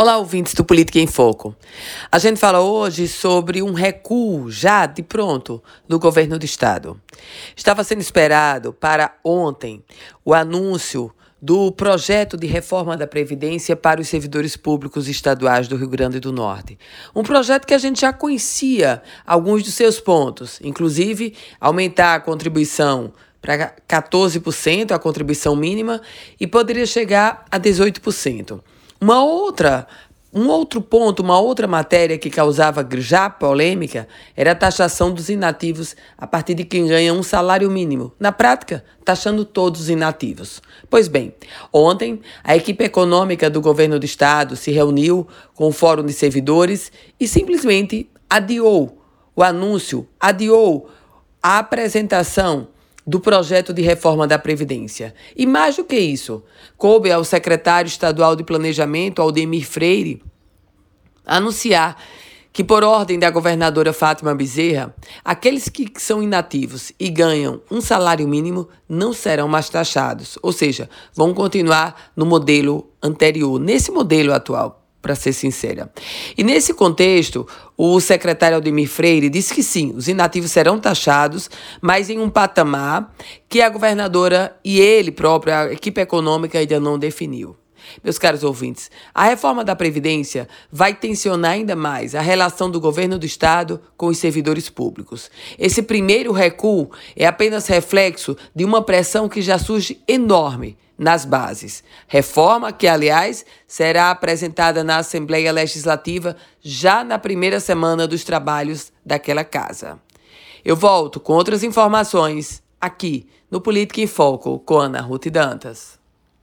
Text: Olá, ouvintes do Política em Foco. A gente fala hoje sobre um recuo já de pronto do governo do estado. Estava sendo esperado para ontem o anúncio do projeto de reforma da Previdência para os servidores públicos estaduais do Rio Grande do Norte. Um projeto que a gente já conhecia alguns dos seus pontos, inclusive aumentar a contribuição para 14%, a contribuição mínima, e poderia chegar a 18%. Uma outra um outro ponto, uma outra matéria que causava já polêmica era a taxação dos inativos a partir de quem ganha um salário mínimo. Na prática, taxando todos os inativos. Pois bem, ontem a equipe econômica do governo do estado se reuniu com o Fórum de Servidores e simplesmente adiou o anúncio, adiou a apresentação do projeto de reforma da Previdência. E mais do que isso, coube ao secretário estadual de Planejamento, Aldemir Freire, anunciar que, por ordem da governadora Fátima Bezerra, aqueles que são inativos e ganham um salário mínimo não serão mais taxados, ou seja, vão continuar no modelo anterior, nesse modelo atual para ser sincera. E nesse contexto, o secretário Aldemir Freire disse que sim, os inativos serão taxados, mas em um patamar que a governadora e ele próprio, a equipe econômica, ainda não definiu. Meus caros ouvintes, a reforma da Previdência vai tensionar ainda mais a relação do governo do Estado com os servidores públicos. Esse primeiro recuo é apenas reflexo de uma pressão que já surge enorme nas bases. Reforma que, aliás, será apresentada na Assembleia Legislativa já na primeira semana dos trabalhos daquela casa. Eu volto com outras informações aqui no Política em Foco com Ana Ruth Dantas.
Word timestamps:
Olá, 0.00 0.16
ouvintes 0.16 0.54
do 0.54 0.64
Política 0.64 0.98
em 0.98 1.06
Foco. 1.06 1.54
A 2.10 2.18
gente 2.18 2.40
fala 2.40 2.62
hoje 2.62 3.06
sobre 3.06 3.62
um 3.62 3.74
recuo 3.74 4.50
já 4.50 4.86
de 4.86 5.02
pronto 5.02 5.62
do 5.86 5.98
governo 5.98 6.38
do 6.38 6.44
estado. 6.46 6.98
Estava 7.54 7.84
sendo 7.84 8.00
esperado 8.00 8.72
para 8.72 9.14
ontem 9.22 9.84
o 10.24 10.32
anúncio 10.32 11.12
do 11.38 11.70
projeto 11.70 12.38
de 12.38 12.46
reforma 12.46 12.96
da 12.96 13.06
Previdência 13.06 13.76
para 13.76 14.00
os 14.00 14.08
servidores 14.08 14.56
públicos 14.56 15.06
estaduais 15.06 15.68
do 15.68 15.76
Rio 15.76 15.88
Grande 15.90 16.18
do 16.18 16.32
Norte. 16.32 16.78
Um 17.14 17.22
projeto 17.22 17.66
que 17.66 17.74
a 17.74 17.78
gente 17.78 18.00
já 18.00 18.10
conhecia 18.10 19.02
alguns 19.26 19.62
dos 19.62 19.74
seus 19.74 20.00
pontos, 20.00 20.58
inclusive 20.64 21.34
aumentar 21.60 22.14
a 22.14 22.20
contribuição 22.20 23.12
para 23.38 23.76
14%, 23.86 24.92
a 24.92 24.98
contribuição 24.98 25.54
mínima, 25.54 26.00
e 26.40 26.46
poderia 26.46 26.86
chegar 26.86 27.44
a 27.50 27.60
18%. 27.60 28.62
Uma 29.00 29.24
outra 29.24 29.86
um 30.32 30.46
outro 30.48 30.80
ponto, 30.80 31.24
uma 31.24 31.40
outra 31.40 31.66
matéria 31.66 32.16
que 32.16 32.30
causava 32.30 32.86
já 32.98 33.28
polêmica 33.28 34.06
era 34.36 34.52
a 34.52 34.54
taxação 34.54 35.12
dos 35.12 35.28
inativos 35.28 35.96
a 36.16 36.24
partir 36.24 36.54
de 36.54 36.64
quem 36.64 36.86
ganha 36.86 37.12
um 37.12 37.22
salário 37.22 37.68
mínimo. 37.68 38.12
Na 38.16 38.30
prática, 38.30 38.84
taxando 39.04 39.44
todos 39.44 39.80
os 39.80 39.88
inativos. 39.88 40.62
Pois 40.88 41.08
bem, 41.08 41.34
ontem 41.72 42.20
a 42.44 42.54
equipe 42.54 42.84
econômica 42.84 43.50
do 43.50 43.60
governo 43.60 43.98
do 43.98 44.04
estado 44.04 44.54
se 44.54 44.70
reuniu 44.70 45.26
com 45.52 45.66
o 45.66 45.72
Fórum 45.72 46.06
de 46.06 46.12
Servidores 46.12 46.92
e 47.18 47.26
simplesmente 47.26 48.08
adiou 48.28 49.02
o 49.34 49.42
anúncio, 49.42 50.06
adiou 50.20 50.88
a 51.42 51.58
apresentação 51.58 52.68
do 53.10 53.18
projeto 53.18 53.74
de 53.74 53.82
reforma 53.82 54.24
da 54.24 54.38
Previdência. 54.38 55.12
E 55.36 55.44
mais 55.44 55.74
do 55.74 55.82
que 55.82 55.98
isso, 55.98 56.44
coube 56.76 57.10
ao 57.10 57.24
secretário 57.24 57.88
estadual 57.88 58.36
de 58.36 58.44
Planejamento, 58.44 59.20
Aldemir 59.20 59.66
Freire, 59.66 60.22
anunciar 61.26 62.00
que, 62.52 62.62
por 62.62 62.84
ordem 62.84 63.18
da 63.18 63.28
governadora 63.28 63.92
Fátima 63.92 64.32
Bezerra, 64.32 64.94
aqueles 65.24 65.68
que 65.68 65.90
são 65.96 66.22
inativos 66.22 66.92
e 67.00 67.08
ganham 67.08 67.60
um 67.68 67.80
salário 67.80 68.28
mínimo 68.28 68.68
não 68.88 69.12
serão 69.12 69.48
mais 69.48 69.68
taxados, 69.68 70.38
ou 70.40 70.52
seja, 70.52 70.88
vão 71.12 71.34
continuar 71.34 72.12
no 72.14 72.24
modelo 72.24 72.92
anterior, 73.02 73.58
nesse 73.58 73.90
modelo 73.90 74.32
atual 74.32 74.79
para 75.00 75.14
ser 75.14 75.32
sincera. 75.32 75.90
E 76.36 76.44
nesse 76.44 76.74
contexto, 76.74 77.46
o 77.76 78.00
secretário 78.00 78.56
Aldemir 78.56 78.88
Freire 78.88 79.28
disse 79.28 79.54
que 79.54 79.62
sim, 79.62 79.92
os 79.94 80.08
inativos 80.08 80.50
serão 80.50 80.78
taxados, 80.78 81.50
mas 81.80 82.10
em 82.10 82.18
um 82.18 82.28
patamar 82.28 83.14
que 83.48 83.60
a 83.62 83.68
governadora 83.68 84.56
e 84.64 84.78
ele 84.80 85.10
próprio, 85.10 85.54
a 85.54 85.72
equipe 85.72 86.00
econômica, 86.00 86.58
ainda 86.58 86.78
não 86.78 86.98
definiu. 86.98 87.56
Meus 88.02 88.18
caros 88.18 88.42
ouvintes, 88.42 88.90
a 89.14 89.24
reforma 89.24 89.64
da 89.64 89.76
Previdência 89.76 90.48
vai 90.70 90.94
tensionar 90.94 91.52
ainda 91.52 91.76
mais 91.76 92.14
a 92.14 92.20
relação 92.20 92.70
do 92.70 92.80
governo 92.80 93.18
do 93.18 93.26
Estado 93.26 93.80
com 93.96 94.06
os 94.06 94.18
servidores 94.18 94.68
públicos. 94.68 95.30
Esse 95.58 95.82
primeiro 95.82 96.32
recuo 96.32 96.90
é 97.16 97.26
apenas 97.26 97.66
reflexo 97.66 98.36
de 98.54 98.64
uma 98.64 98.82
pressão 98.82 99.28
que 99.28 99.42
já 99.42 99.58
surge 99.58 100.00
enorme 100.06 100.76
nas 101.00 101.24
bases. 101.24 101.82
Reforma 102.06 102.72
que, 102.72 102.86
aliás, 102.86 103.44
será 103.66 104.10
apresentada 104.10 104.84
na 104.84 104.98
Assembleia 104.98 105.50
Legislativa 105.50 106.36
já 106.60 107.02
na 107.02 107.18
primeira 107.18 107.58
semana 107.58 108.06
dos 108.06 108.22
trabalhos 108.22 108.92
daquela 109.04 109.42
casa. 109.42 109.98
Eu 110.62 110.76
volto 110.76 111.18
com 111.18 111.32
outras 111.32 111.64
informações 111.64 112.62
aqui 112.78 113.26
no 113.50 113.62
Política 113.62 114.02
em 114.02 114.06
Foco 114.06 114.58
com 114.58 114.76
Ana 114.78 115.00
Ruth 115.00 115.28
Dantas. 115.28 115.99